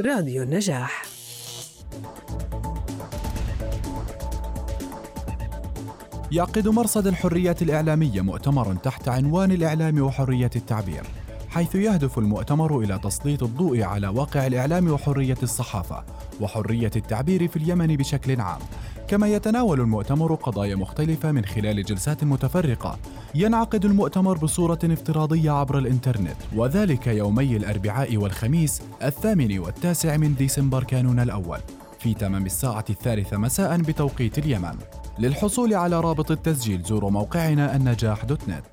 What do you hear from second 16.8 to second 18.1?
التعبير في اليمن